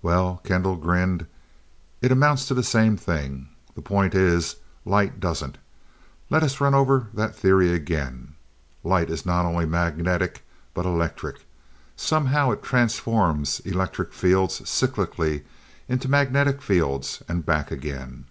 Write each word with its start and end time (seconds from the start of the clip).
"Well" 0.00 0.40
Kendall 0.44 0.76
grinned 0.76 1.26
"it 2.00 2.12
amounts 2.12 2.46
to 2.46 2.54
the 2.54 2.62
same 2.62 2.96
thing. 2.96 3.48
The 3.74 3.82
point 3.82 4.14
is, 4.14 4.54
light 4.84 5.18
doesn't. 5.18 5.58
Let's 6.30 6.60
run 6.60 6.72
over 6.72 7.08
that 7.14 7.34
theory 7.34 7.72
again. 7.72 8.36
Light 8.84 9.10
is 9.10 9.26
not 9.26 9.44
only 9.44 9.66
magnetic; 9.66 10.44
but 10.72 10.86
electric. 10.86 11.44
Somehow 11.96 12.52
it 12.52 12.62
transforms 12.62 13.58
electric 13.64 14.12
fields 14.12 14.60
cyclically 14.70 15.42
into 15.88 16.08
magnetic 16.08 16.62
fields 16.62 17.24
and 17.26 17.44
back 17.44 17.72
again. 17.72 18.24